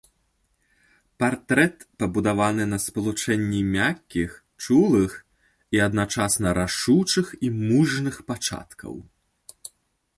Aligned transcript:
Партрэт 1.23 1.77
пабудаваны 2.03 2.65
на 2.71 2.79
спалучэнні 2.85 3.59
мяккіх, 3.75 4.31
чулых 4.63 5.11
і 5.77 5.83
адначасна 5.89 6.47
рашучых 6.59 7.27
і 7.49 7.51
мужных 7.69 8.15
пачаткаў. 8.33 8.93